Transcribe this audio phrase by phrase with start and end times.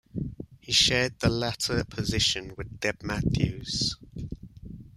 [0.59, 3.97] He shared the latter position with Deb Matthews.